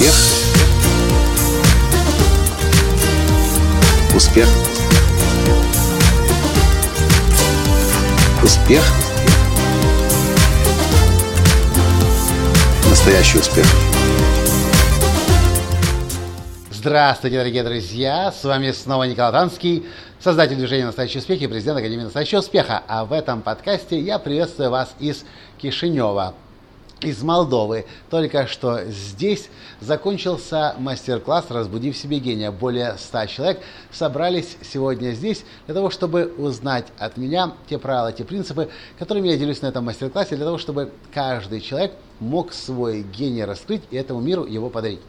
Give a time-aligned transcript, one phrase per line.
[0.00, 0.14] Успех.
[4.16, 4.48] Успех.
[8.42, 8.82] Успех.
[12.88, 13.66] Настоящий успех.
[16.72, 18.32] Здравствуйте, дорогие друзья!
[18.32, 19.84] С вами снова Николай Танский,
[20.18, 22.82] создатель движения «Настоящий успех» и президент Академии «Настоящего успеха».
[22.88, 25.26] А в этом подкасте я приветствую вас из
[25.58, 26.34] Кишинева,
[27.02, 27.86] из Молдовы.
[28.10, 29.48] Только что здесь
[29.80, 32.50] закончился мастер-класс «Разбуди в себе гения».
[32.50, 38.24] Более 100 человек собрались сегодня здесь для того, чтобы узнать от меня те правила, те
[38.24, 38.68] принципы,
[38.98, 43.82] которыми я делюсь на этом мастер-классе, для того, чтобы каждый человек мог свой гений раскрыть
[43.90, 45.00] и этому миру его подарить.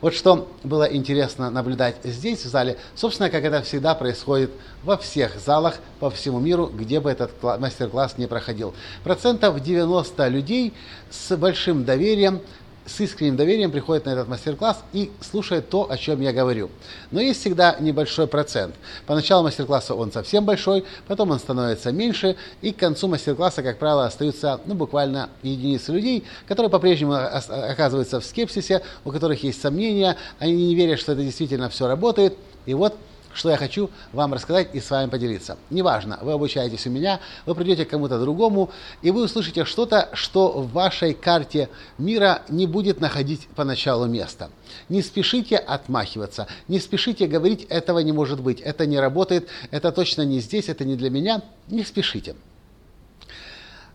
[0.00, 4.50] Вот что было интересно наблюдать здесь, в зале, собственно, как это всегда происходит
[4.82, 8.74] во всех залах по всему миру, где бы этот мастер-класс не проходил.
[9.02, 10.74] Процентов 90 людей
[11.10, 12.40] с большим доверием
[12.86, 16.70] с искренним доверием приходит на этот мастер-класс и слушает то, о чем я говорю.
[17.10, 18.74] Но есть всегда небольшой процент.
[19.06, 24.06] Поначалу мастер-класса он совсем большой, потом он становится меньше, и к концу мастер-класса, как правило,
[24.06, 30.68] остаются ну, буквально единицы людей, которые по-прежнему оказываются в скепсисе, у которых есть сомнения, они
[30.68, 32.36] не верят, что это действительно все работает.
[32.66, 32.96] И вот
[33.34, 35.58] что я хочу вам рассказать и с вами поделиться.
[35.70, 38.70] Неважно, вы обучаетесь у меня, вы придете к кому-то другому,
[39.02, 41.68] и вы услышите что-то, что в вашей карте
[41.98, 44.50] мира не будет находить поначалу места.
[44.88, 50.22] Не спешите отмахиваться, не спешите говорить, этого не может быть, это не работает, это точно
[50.22, 51.42] не здесь, это не для меня.
[51.68, 52.36] Не спешите.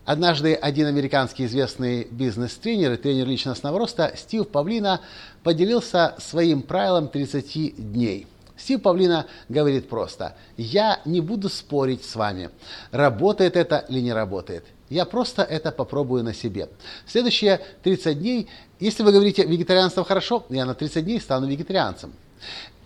[0.04, 5.00] Однажды один американский известный бизнес-тренер и тренер личностного роста Стив Павлина
[5.44, 8.26] поделился своим правилом 30 дней–
[8.60, 12.50] Стив Павлина говорит просто, я не буду спорить с вами,
[12.90, 14.64] работает это или не работает.
[14.90, 16.68] Я просто это попробую на себе.
[17.06, 22.12] Следующие 30 дней, если вы говорите вегетарианство хорошо, я на 30 дней стану вегетарианцем.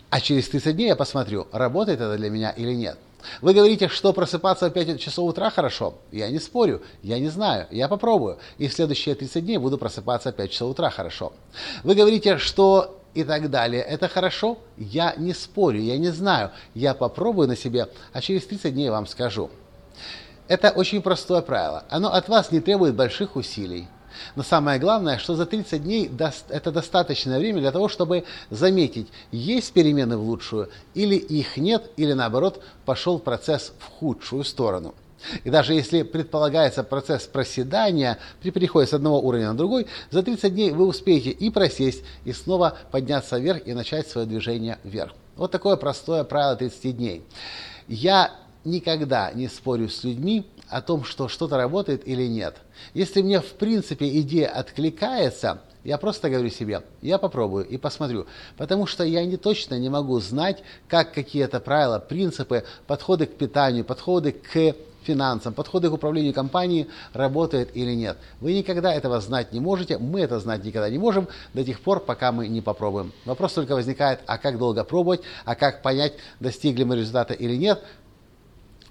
[0.09, 2.97] А через 30 дней я посмотрю, работает это для меня или нет.
[3.41, 5.95] Вы говорите, что просыпаться в 5 часов утра хорошо.
[6.11, 8.37] Я не спорю, я не знаю, я попробую.
[8.59, 11.33] И в следующие 30 дней буду просыпаться в 5 часов утра хорошо.
[11.83, 13.81] Вы говорите, что и так далее.
[13.81, 14.59] Это хорошо?
[14.77, 16.51] Я не спорю, я не знаю.
[16.73, 19.49] Я попробую на себе, а через 30 дней вам скажу.
[20.47, 21.85] Это очень простое правило.
[21.89, 23.87] Оно от вас не требует больших усилий.
[24.35, 26.11] Но самое главное, что за 30 дней
[26.49, 32.13] это достаточное время для того, чтобы заметить, есть перемены в лучшую, или их нет, или
[32.13, 34.93] наоборот пошел процесс в худшую сторону.
[35.43, 40.53] И даже если предполагается процесс проседания при переходе с одного уровня на другой, за 30
[40.53, 45.13] дней вы успеете и просесть, и снова подняться вверх и начать свое движение вверх.
[45.35, 47.23] Вот такое простое правило 30 дней.
[47.87, 48.31] Я
[48.63, 52.55] никогда не спорю с людьми о том, что что-то работает или нет.
[52.93, 58.25] Если мне в принципе идея откликается, я просто говорю себе, я попробую и посмотрю,
[58.57, 63.85] потому что я не точно не могу знать, как какие-то правила, принципы, подходы к питанию,
[63.85, 68.17] подходы к финансам, подходы к управлению компанией работает или нет.
[68.41, 71.99] Вы никогда этого знать не можете, мы это знать никогда не можем до тех пор,
[71.99, 73.13] пока мы не попробуем.
[73.25, 77.83] Вопрос только возникает, а как долго пробовать, а как понять, достигли мы результата или нет.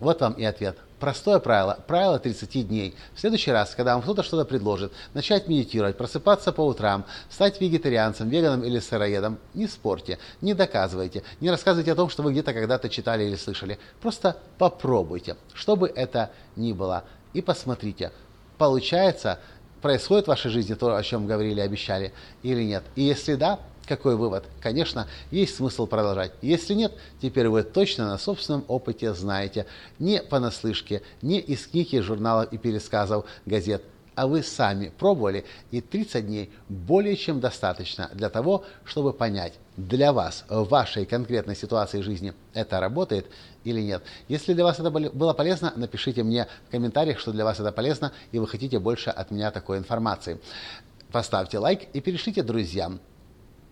[0.04, 0.76] Вот вам и ответ.
[1.00, 1.78] Простое правило.
[1.86, 2.94] Правило 30 дней.
[3.14, 8.28] В следующий раз, когда вам кто-то что-то предложит, начать медитировать, просыпаться по утрам, стать вегетарианцем,
[8.28, 12.90] веганом или сыроедом, не спорьте, не доказывайте, не рассказывайте о том, что вы где-то когда-то
[12.90, 13.78] читали или слышали.
[14.02, 18.12] Просто попробуйте, что бы это ни было, и посмотрите,
[18.58, 19.40] получается,
[19.80, 22.12] происходит в вашей жизни то, о чем говорили, обещали,
[22.42, 22.84] или нет.
[22.94, 24.44] И если да, какой вывод?
[24.60, 26.32] Конечно, есть смысл продолжать.
[26.42, 29.66] Если нет, теперь вы точно на собственном опыте знаете.
[29.98, 33.82] Не понаслышке, не из книги, журналов и пересказов газет,
[34.14, 40.12] а вы сами пробовали, и 30 дней более чем достаточно для того, чтобы понять, для
[40.12, 43.26] вас, в вашей конкретной ситуации жизни это работает
[43.64, 44.04] или нет.
[44.28, 48.12] Если для вас это было полезно, напишите мне в комментариях, что для вас это полезно,
[48.30, 50.40] и вы хотите больше от меня такой информации.
[51.10, 53.00] Поставьте лайк и перешлите друзьям.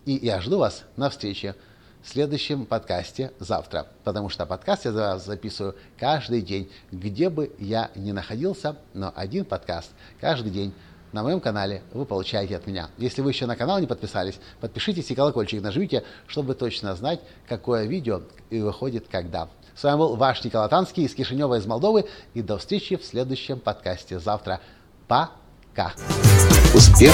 [0.05, 1.55] И я жду вас на встрече
[2.01, 8.11] в следующем подкасте завтра, потому что подкаст я записываю каждый день, где бы я ни
[8.11, 10.73] находился, но один подкаст каждый день
[11.13, 12.89] на моем канале вы получаете от меня.
[12.97, 17.85] Если вы еще на канал не подписались, подпишитесь и колокольчик нажмите, чтобы точно знать, какое
[17.85, 19.47] видео и выходит когда.
[19.73, 22.05] С вами был ваш Николай Танский из Кишинева, из Молдовы.
[22.33, 24.59] И до встречи в следующем подкасте завтра.
[25.07, 25.93] Пока.
[26.75, 27.13] Успех!